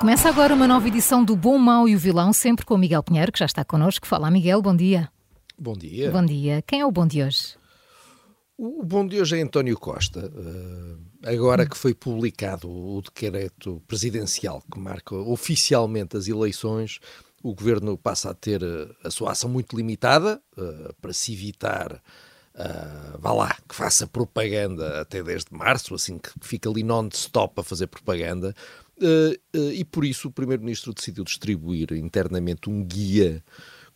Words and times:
Começa 0.00 0.28
agora 0.28 0.54
uma 0.54 0.68
nova 0.68 0.86
edição 0.86 1.24
do 1.24 1.34
Bom, 1.34 1.56
Mau 1.58 1.88
e 1.88 1.96
o 1.96 1.98
Vilão, 1.98 2.32
sempre 2.32 2.66
com 2.66 2.74
o 2.74 2.78
Miguel 2.78 3.02
Pinheiro, 3.02 3.32
que 3.32 3.38
já 3.38 3.46
está 3.46 3.64
connosco. 3.64 4.06
Fala, 4.06 4.30
Miguel, 4.30 4.60
bom 4.60 4.76
dia. 4.76 5.10
Bom 5.58 5.72
dia. 5.72 6.10
Bom 6.10 6.24
dia. 6.24 6.62
Quem 6.62 6.80
é 6.80 6.86
o 6.86 6.90
bom 6.90 7.06
de 7.06 7.22
hoje? 7.22 7.56
O 8.58 8.84
bom 8.84 9.06
de 9.06 9.20
hoje 9.20 9.38
é 9.38 9.42
António 9.42 9.78
Costa. 9.78 10.26
Uh, 10.26 10.98
agora 11.26 11.66
que 11.66 11.76
foi 11.76 11.94
publicado 11.94 12.70
o 12.70 13.00
decreto 13.00 13.82
presidencial 13.86 14.62
que 14.70 14.78
marca 14.78 15.14
oficialmente 15.14 16.16
as 16.16 16.28
eleições, 16.28 17.00
o 17.42 17.54
governo 17.54 17.96
passa 17.96 18.30
a 18.30 18.34
ter 18.34 18.62
eh, 18.62 18.88
a 19.04 19.10
sua 19.10 19.32
ação 19.32 19.48
muito 19.48 19.76
limitada 19.76 20.40
uh, 20.58 20.94
para 21.00 21.12
se 21.12 21.32
evitar. 21.32 22.02
Uh, 22.54 23.18
vá 23.18 23.32
lá, 23.32 23.56
que 23.68 23.74
faça 23.74 24.06
propaganda 24.06 25.00
até 25.02 25.22
10 25.22 25.44
de 25.46 25.54
março, 25.54 25.94
assim 25.94 26.18
que 26.18 26.30
fica 26.40 26.70
ali 26.70 26.82
non-stop 26.82 27.60
a 27.60 27.62
fazer 27.62 27.86
propaganda. 27.86 28.54
Uh, 28.98 29.58
uh, 29.58 29.72
e 29.72 29.84
por 29.84 30.04
isso 30.04 30.28
o 30.28 30.32
Primeiro-Ministro 30.32 30.94
decidiu 30.94 31.22
distribuir 31.22 31.92
internamente 31.92 32.70
um 32.70 32.82
guia 32.82 33.44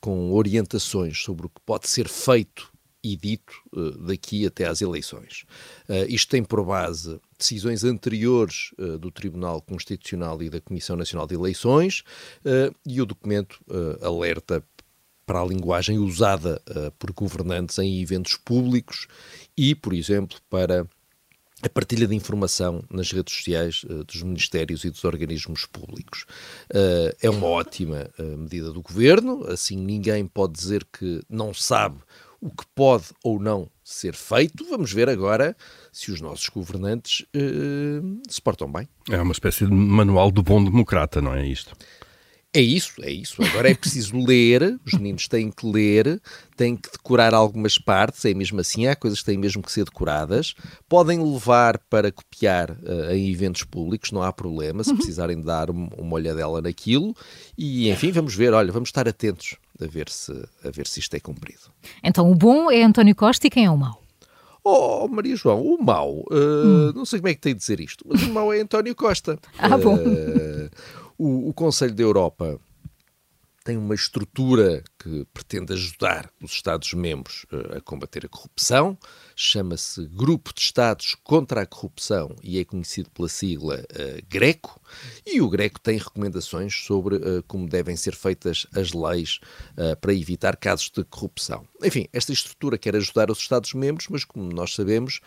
com 0.00 0.32
orientações 0.32 1.22
sobre 1.22 1.46
o 1.46 1.48
que 1.48 1.60
pode 1.64 1.88
ser 1.88 2.08
feito 2.08 2.72
e 3.02 3.16
dito 3.16 3.52
uh, 3.72 3.96
daqui 3.98 4.44
até 4.44 4.66
às 4.66 4.82
eleições. 4.82 5.44
isto 6.08 6.30
tem 6.30 6.42
por 6.42 6.64
base 6.64 7.20
decisões 7.38 7.84
anteriores 7.84 8.72
do 9.00 9.10
Tribunal 9.12 9.62
Constitucional 9.62 10.42
e 10.42 10.50
da 10.50 10.60
Comissão 10.60 10.96
Nacional 10.96 11.26
de 11.26 11.34
Eleições 11.36 12.02
e 12.84 13.00
o 13.00 13.06
documento 13.06 13.60
alerta 14.02 14.64
para 15.24 15.40
a 15.40 15.44
linguagem 15.44 15.98
usada 15.98 16.60
por 16.98 17.12
governantes 17.12 17.78
em 17.78 18.00
eventos 18.00 18.36
públicos 18.36 19.06
e, 19.56 19.76
por 19.76 19.92
exemplo, 19.94 20.38
para 20.50 20.88
a 21.62 21.68
partilha 21.68 22.06
de 22.06 22.14
informação 22.14 22.84
nas 22.90 23.10
redes 23.10 23.34
sociais 23.34 23.82
uh, 23.84 24.04
dos 24.04 24.22
ministérios 24.22 24.84
e 24.84 24.90
dos 24.90 25.04
organismos 25.04 25.66
públicos. 25.66 26.24
Uh, 26.70 27.14
é 27.20 27.28
uma 27.28 27.46
ótima 27.46 28.08
uh, 28.18 28.36
medida 28.36 28.72
do 28.72 28.80
governo, 28.80 29.44
assim 29.48 29.76
ninguém 29.76 30.26
pode 30.26 30.52
dizer 30.52 30.86
que 30.92 31.22
não 31.28 31.52
sabe 31.52 31.96
o 32.40 32.50
que 32.50 32.64
pode 32.74 33.06
ou 33.24 33.40
não 33.40 33.68
ser 33.82 34.14
feito. 34.14 34.64
Vamos 34.70 34.92
ver 34.92 35.08
agora 35.08 35.56
se 35.90 36.12
os 36.12 36.20
nossos 36.20 36.48
governantes 36.48 37.26
se 38.28 38.40
portam 38.40 38.70
bem. 38.70 38.88
É 39.10 39.20
uma 39.20 39.32
espécie 39.32 39.66
de 39.66 39.72
manual 39.72 40.30
do 40.30 40.40
bom 40.40 40.62
democrata, 40.62 41.20
não 41.20 41.34
é 41.34 41.44
isto? 41.44 41.74
É 42.58 42.60
isso, 42.60 42.94
é 43.02 43.10
isso. 43.12 43.40
Agora 43.40 43.70
é 43.70 43.74
preciso 43.74 44.18
ler, 44.26 44.80
os 44.84 44.92
meninos 44.94 45.28
têm 45.28 45.48
que 45.48 45.64
ler, 45.64 46.20
têm 46.56 46.74
que 46.74 46.90
decorar 46.90 47.32
algumas 47.32 47.78
partes, 47.78 48.24
é 48.24 48.34
mesmo 48.34 48.58
assim, 48.58 48.88
há 48.88 48.96
coisas 48.96 49.20
que 49.20 49.26
têm 49.26 49.38
mesmo 49.38 49.62
que 49.62 49.70
ser 49.70 49.84
decoradas. 49.84 50.56
Podem 50.88 51.22
levar 51.22 51.78
para 51.88 52.10
copiar 52.10 52.72
uh, 52.72 53.12
em 53.12 53.30
eventos 53.30 53.62
públicos, 53.62 54.10
não 54.10 54.24
há 54.24 54.32
problema, 54.32 54.82
se 54.82 54.90
uhum. 54.90 54.96
precisarem 54.96 55.40
dar 55.40 55.70
uma 55.70 56.14
olhadela 56.14 56.60
naquilo. 56.60 57.14
E, 57.56 57.88
enfim, 57.90 58.10
vamos 58.10 58.34
ver, 58.34 58.52
olha, 58.52 58.72
vamos 58.72 58.88
estar 58.88 59.06
atentos 59.08 59.54
a 59.80 59.86
ver 59.86 60.08
se, 60.08 60.32
a 60.64 60.70
ver 60.72 60.88
se 60.88 60.98
isto 60.98 61.14
é 61.14 61.20
cumprido. 61.20 61.70
Então, 62.02 62.28
o 62.28 62.34
bom 62.34 62.72
é 62.72 62.82
António 62.82 63.14
Costa 63.14 63.46
e 63.46 63.50
quem 63.50 63.66
é 63.66 63.70
o 63.70 63.76
mau? 63.76 64.02
Oh, 64.64 65.06
Maria 65.06 65.36
João, 65.36 65.62
o 65.62 65.80
mau, 65.80 66.24
uh, 66.30 66.34
hum. 66.34 66.92
não 66.92 67.04
sei 67.04 67.20
como 67.20 67.28
é 67.28 67.34
que 67.34 67.40
tem 67.40 67.54
de 67.54 67.60
dizer 67.60 67.78
isto, 67.78 68.04
mas 68.06 68.20
o 68.24 68.32
mau 68.32 68.52
é 68.52 68.60
António 68.60 68.96
Costa. 68.96 69.38
Ah, 69.56 69.78
bom. 69.78 69.94
Uh, 69.94 70.68
o, 71.18 71.48
o 71.48 71.52
Conselho 71.52 71.94
da 71.94 72.02
Europa 72.02 72.60
tem 73.68 73.76
uma 73.76 73.94
estrutura 73.94 74.82
que 74.98 75.26
pretende 75.34 75.74
ajudar 75.74 76.30
os 76.42 76.52
Estados-membros 76.52 77.44
uh, 77.52 77.76
a 77.76 77.80
combater 77.82 78.24
a 78.24 78.28
corrupção, 78.28 78.96
chama-se 79.36 80.06
Grupo 80.06 80.54
de 80.54 80.62
Estados 80.62 81.14
contra 81.22 81.60
a 81.60 81.66
Corrupção 81.66 82.34
e 82.42 82.58
é 82.58 82.64
conhecido 82.64 83.10
pela 83.10 83.28
sigla 83.28 83.80
uh, 83.80 84.26
GRECO, 84.26 84.80
e 85.26 85.42
o 85.42 85.50
GRECO 85.50 85.80
tem 85.80 85.98
recomendações 85.98 86.74
sobre 86.74 87.16
uh, 87.16 87.42
como 87.46 87.68
devem 87.68 87.94
ser 87.94 88.14
feitas 88.14 88.66
as 88.74 88.94
leis 88.94 89.38
para 90.00 90.14
evitar 90.14 90.56
casos 90.56 90.90
de 90.90 91.04
corrupção. 91.04 91.66
Enfim, 91.82 92.08
esta 92.10 92.32
estrutura 92.32 92.78
quer 92.78 92.96
ajudar 92.96 93.30
os 93.30 93.38
Estados-membros, 93.38 94.08
mas 94.08 94.24
como 94.24 94.50
nós 94.50 94.74
sabemos, 94.74 95.20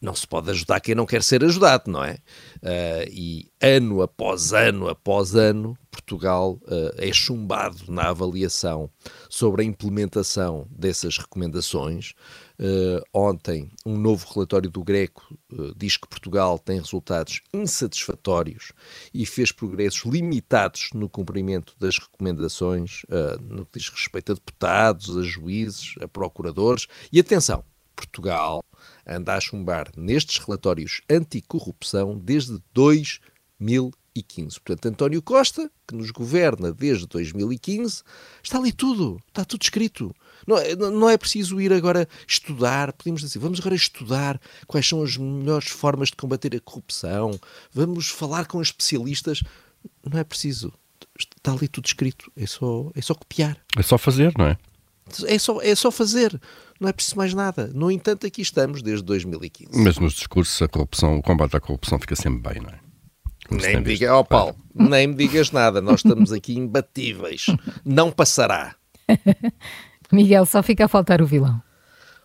não 0.00 0.14
se 0.14 0.26
pode 0.26 0.50
ajudar 0.50 0.80
quem 0.80 0.94
não 0.94 1.06
quer 1.06 1.22
ser 1.22 1.44
ajudado, 1.44 1.90
não 1.90 2.04
é? 2.04 2.18
Uh, 2.62 3.08
e 3.10 3.50
ano 3.60 4.02
após 4.02 4.52
ano 4.52 4.88
após 4.88 5.34
ano, 5.34 5.76
Portugal 5.90 6.58
uh, 6.64 6.92
é 6.96 7.12
chumbado 7.12 7.90
na 7.90 8.10
avaliação 8.10 8.90
sobre 9.30 9.62
a 9.62 9.64
implementação 9.64 10.66
dessas 10.70 11.16
recomendações. 11.16 12.12
Uh, 12.58 13.02
ontem, 13.12 13.70
um 13.84 13.96
novo 13.96 14.26
relatório 14.32 14.70
do 14.70 14.84
Greco 14.84 15.36
diz 15.76 15.96
que 15.96 16.08
Portugal 16.08 16.58
tem 16.58 16.78
resultados 16.78 17.40
insatisfatórios 17.52 18.72
e 19.12 19.24
fez 19.24 19.50
progressos 19.52 20.04
limitados 20.04 20.90
no 20.94 21.08
cumprimento 21.08 21.74
das 21.78 21.98
recomendações 21.98 23.02
no 23.40 23.64
que 23.66 23.78
diz 23.78 23.88
respeito 23.88 24.32
a 24.32 24.34
deputados, 24.34 25.16
a 25.16 25.22
juízes, 25.22 25.94
a 26.00 26.08
procuradores. 26.08 26.86
E 27.12 27.20
atenção, 27.20 27.64
Portugal 27.94 28.63
anda 29.06 29.34
a 29.34 29.40
chumbar 29.40 29.90
nestes 29.96 30.38
relatórios 30.38 31.02
anticorrupção 31.10 32.18
desde 32.18 32.58
2015. 32.72 34.60
Portanto, 34.60 34.86
António 34.86 35.22
Costa, 35.22 35.70
que 35.86 35.94
nos 35.94 36.10
governa 36.10 36.72
desde 36.72 37.06
2015, 37.06 38.02
está 38.42 38.58
ali 38.58 38.72
tudo, 38.72 39.20
está 39.28 39.44
tudo 39.44 39.62
escrito. 39.62 40.14
Não, 40.46 40.58
é, 40.58 40.74
não 40.76 41.08
é 41.08 41.16
preciso 41.16 41.60
ir 41.60 41.72
agora 41.72 42.08
estudar, 42.26 42.92
podemos 42.92 43.22
dizer, 43.22 43.38
vamos 43.38 43.60
agora 43.60 43.74
estudar 43.74 44.40
quais 44.66 44.86
são 44.86 45.02
as 45.02 45.16
melhores 45.16 45.68
formas 45.68 46.08
de 46.08 46.16
combater 46.16 46.54
a 46.54 46.60
corrupção, 46.60 47.38
vamos 47.72 48.08
falar 48.08 48.46
com 48.46 48.60
especialistas. 48.60 49.42
Não 50.04 50.18
é 50.18 50.24
preciso. 50.24 50.72
Está 51.18 51.52
ali 51.52 51.68
tudo 51.68 51.86
escrito, 51.86 52.30
é 52.36 52.46
só, 52.46 52.90
é 52.94 53.00
só 53.00 53.14
copiar. 53.14 53.56
É 53.76 53.82
só 53.82 53.96
fazer, 53.96 54.32
não 54.36 54.46
é? 54.46 54.58
É 55.26 55.38
só, 55.38 55.60
é 55.60 55.74
só 55.74 55.90
fazer, 55.90 56.40
não 56.80 56.88
é 56.88 56.92
preciso 56.92 57.16
mais 57.16 57.34
nada. 57.34 57.70
No 57.74 57.90
entanto, 57.90 58.26
aqui 58.26 58.42
estamos 58.42 58.82
desde 58.82 59.04
2015. 59.04 59.70
Mas 59.82 59.98
nos 59.98 60.14
discursos 60.14 60.60
a 60.62 60.68
corrupção, 60.68 61.18
o 61.18 61.22
combate 61.22 61.56
à 61.56 61.60
corrupção 61.60 61.98
fica 61.98 62.16
sempre 62.16 62.52
bem, 62.52 62.62
não 62.62 62.70
é? 62.70 62.84
Como 63.48 63.60
nem 63.60 63.76
me 63.76 63.82
diga, 63.82 64.16
oh 64.16 64.24
Paulo, 64.24 64.56
nem 64.74 65.06
me 65.06 65.14
digas 65.14 65.50
nada, 65.50 65.80
nós 65.80 66.00
estamos 66.00 66.32
aqui 66.32 66.54
imbatíveis. 66.54 67.46
Não 67.84 68.10
passará. 68.10 68.74
Miguel, 70.10 70.46
só 70.46 70.62
fica 70.62 70.86
a 70.86 70.88
faltar 70.88 71.20
o 71.20 71.26
vilão. 71.26 71.62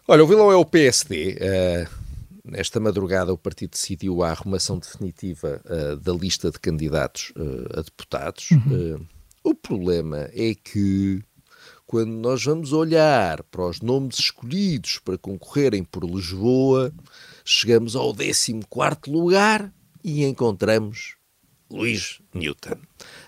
Olha, 0.07 0.23
o 0.23 0.27
vilão 0.27 0.51
é 0.51 0.55
o 0.55 0.65
PSD. 0.65 1.33
Uh, 1.33 1.37
eh, 1.39 1.87
nesta 2.43 2.79
madrugada, 2.79 3.33
o 3.33 3.37
partido 3.37 3.71
decidiu 3.71 4.23
a 4.23 4.31
arrumação 4.31 4.79
definitiva 4.79 5.61
uh, 5.65 5.97
da 5.97 6.13
lista 6.13 6.49
de 6.49 6.59
candidatos 6.59 7.31
uh, 7.35 7.79
a 7.79 7.81
deputados. 7.81 8.49
Uhum. 8.51 9.05
o 9.43 9.53
problema 9.53 10.29
é 10.33 10.55
que 10.55 11.21
quando 11.89 12.11
nós 12.11 12.43
vamos 12.43 12.71
olhar 12.71 13.41
para 13.45 13.65
os 13.65 13.81
nomes 13.81 14.19
escolhidos 14.19 14.99
para 14.99 15.17
concorrerem 15.17 15.83
por 15.83 16.05
Lisboa, 16.05 16.93
chegamos 17.43 17.95
ao 17.95 18.13
14 18.13 18.61
lugar 19.07 19.73
e 20.03 20.23
encontramos 20.23 21.15
Luís 21.67 22.21
Newton. 22.31 22.77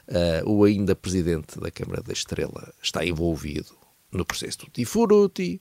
Uh, 0.08 0.48
o 0.48 0.64
ainda 0.64 0.96
presidente 0.96 1.60
da 1.60 1.72
Câmara 1.72 2.04
da 2.04 2.14
Estrela 2.14 2.72
está 2.84 3.04
envolvido 3.04 3.76
no 4.12 4.24
processo 4.24 4.60
do 4.60 4.70
Tifuruti, 4.70 5.60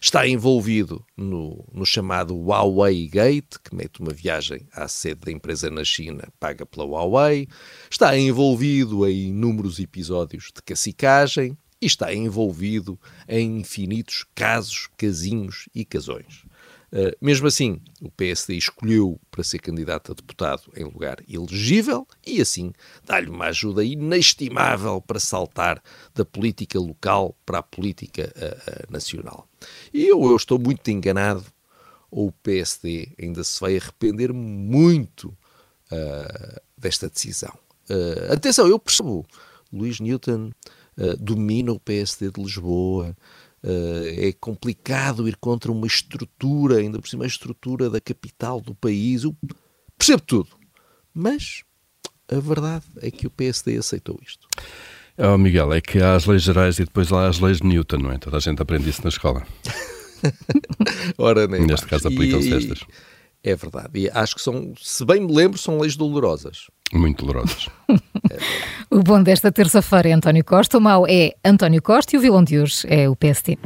está 0.00 0.26
envolvido 0.26 1.06
no, 1.16 1.64
no, 1.72 1.86
chamado 1.86 2.36
Huawei 2.36 3.06
Gate, 3.06 3.58
que 3.62 3.76
mete 3.76 4.00
uma 4.00 4.12
viagem 4.12 4.66
à 4.72 4.88
sede 4.88 5.20
da 5.20 5.30
empresa 5.30 5.70
na 5.70 5.84
China 5.84 6.26
paga 6.40 6.66
pela 6.66 6.84
Huawei, 6.84 7.46
está 7.88 8.18
envolvido 8.18 9.06
em 9.06 9.28
inúmeros 9.28 9.78
episódios 9.78 10.50
de 10.52 10.60
cacicagem, 10.62 11.56
e 11.80 11.86
está 11.86 12.14
envolvido 12.14 12.98
em 13.28 13.58
infinitos 13.60 14.24
casos, 14.34 14.88
casinhos 14.96 15.68
e 15.74 15.84
casões. 15.84 16.44
Uh, 16.92 17.14
mesmo 17.20 17.46
assim, 17.46 17.80
o 18.02 18.10
PSD 18.10 18.56
escolheu 18.56 19.20
para 19.30 19.44
ser 19.44 19.60
candidato 19.60 20.10
a 20.10 20.14
deputado 20.14 20.62
em 20.76 20.82
lugar 20.82 21.18
elegível 21.28 22.06
e, 22.26 22.40
assim, 22.40 22.72
dá-lhe 23.04 23.30
uma 23.30 23.46
ajuda 23.46 23.84
inestimável 23.84 25.00
para 25.00 25.20
saltar 25.20 25.80
da 26.12 26.24
política 26.24 26.80
local 26.80 27.36
para 27.46 27.58
a 27.58 27.62
política 27.62 28.32
uh, 28.34 28.70
uh, 28.88 28.92
nacional. 28.92 29.48
E 29.94 30.04
eu, 30.04 30.20
eu, 30.24 30.34
estou 30.34 30.58
muito 30.58 30.90
enganado, 30.90 31.44
ou 32.10 32.26
o 32.26 32.32
PSD 32.32 33.08
ainda 33.22 33.44
se 33.44 33.60
vai 33.60 33.76
arrepender 33.76 34.32
muito 34.32 35.36
desta 36.78 37.08
decisão. 37.08 37.52
atenção, 38.32 38.68
eu 38.68 38.78
percebo, 38.78 39.26
Luís 39.72 39.98
Newton 39.98 40.52
eh, 41.00 41.16
domina 41.18 41.72
o 41.72 41.80
PSD 41.80 42.30
de 42.30 42.42
Lisboa. 42.42 43.16
Uh, 43.62 44.06
é 44.16 44.32
complicado 44.32 45.28
ir 45.28 45.36
contra 45.36 45.70
uma 45.70 45.86
estrutura, 45.86 46.76
ainda 46.78 46.98
por 46.98 47.06
cima 47.06 47.24
a 47.24 47.26
estrutura 47.26 47.90
da 47.90 48.00
capital 48.00 48.58
do 48.60 48.74
país. 48.74 49.22
Eu 49.24 49.36
percebo 49.98 50.22
tudo. 50.22 50.48
Mas 51.12 51.62
a 52.30 52.38
verdade 52.40 52.84
é 53.02 53.10
que 53.10 53.26
o 53.26 53.30
PSD 53.30 53.76
aceitou 53.76 54.18
isto. 54.26 54.46
Oh, 55.18 55.36
Miguel, 55.36 55.72
é 55.74 55.80
que 55.82 55.98
há 55.98 56.14
as 56.14 56.24
leis 56.24 56.42
gerais 56.42 56.78
e 56.78 56.84
depois 56.84 57.12
há 57.12 57.28
as 57.28 57.38
leis 57.38 57.58
de 57.58 57.66
Newton, 57.66 57.98
não 57.98 58.12
é? 58.12 58.16
Toda 58.16 58.38
a 58.38 58.40
gente 58.40 58.62
aprende 58.62 58.88
isso 58.88 59.02
na 59.02 59.10
escola. 59.10 59.46
Ora, 61.18 61.46
nem 61.46 61.60
Neste 61.66 61.86
mais. 61.86 62.02
caso 62.02 62.08
aplicam-se 62.08 62.54
estas. 62.54 62.80
É 63.42 63.54
verdade. 63.56 64.00
E 64.00 64.10
acho 64.10 64.34
que 64.36 64.42
são, 64.42 64.72
se 64.80 65.04
bem 65.04 65.20
me 65.20 65.34
lembro, 65.34 65.58
são 65.58 65.78
leis 65.78 65.96
dolorosas. 65.96 66.68
Muito 66.92 67.24
dolorosas. 67.24 67.68
o 68.90 69.02
bom 69.02 69.22
desta 69.22 69.52
terça-feira 69.52 70.08
é 70.08 70.12
António 70.12 70.44
Costa, 70.44 70.76
o 70.76 70.80
mau 70.80 71.06
é 71.08 71.34
António 71.44 71.80
Costa 71.80 72.16
e 72.16 72.18
o 72.18 72.20
vilão 72.20 72.42
de 72.42 72.58
hoje 72.58 72.84
é 72.88 73.08
o 73.08 73.14
PST. 73.14 73.56